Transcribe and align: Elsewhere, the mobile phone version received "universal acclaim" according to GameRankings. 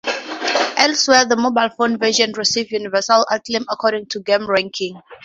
Elsewhere, 0.79 1.25
the 1.25 1.35
mobile 1.37 1.69
phone 1.77 1.99
version 1.99 2.31
received 2.31 2.71
"universal 2.71 3.23
acclaim" 3.29 3.65
according 3.69 4.07
to 4.07 4.19
GameRankings. 4.21 4.99